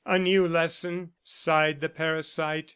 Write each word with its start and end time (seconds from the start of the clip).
"A 0.03 0.17
new 0.17 0.47
lesson," 0.47 1.11
sighed 1.21 1.79
the 1.79 1.87
parasite. 1.87 2.69